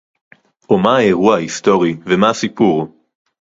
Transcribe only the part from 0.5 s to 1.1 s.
או מה